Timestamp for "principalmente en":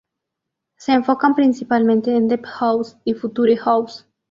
1.35-2.27